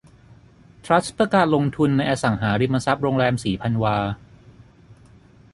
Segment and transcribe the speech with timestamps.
[0.85, 3.97] ทรัสต์เพื่อการลงทุนในอสังหาริมทรัพย์โรงแรมศรีพันวา